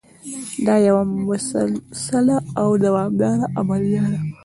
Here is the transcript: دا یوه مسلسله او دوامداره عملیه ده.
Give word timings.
دا 0.65 0.75
یوه 0.87 1.03
مسلسله 1.29 2.37
او 2.61 2.67
دوامداره 2.85 3.45
عملیه 3.59 4.03
ده. 4.11 4.19